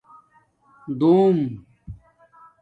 دُݸم 0.99 1.37